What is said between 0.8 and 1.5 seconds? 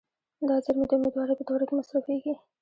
د امیدوارۍ په